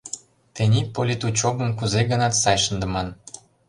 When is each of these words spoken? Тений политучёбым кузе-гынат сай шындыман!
Тений 0.55 0.85
политучёбым 0.95 1.69
кузе-гынат 1.77 2.33
сай 2.41 2.57
шындыман! 2.63 3.07